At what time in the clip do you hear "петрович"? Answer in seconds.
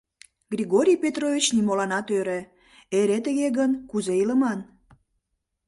1.03-1.45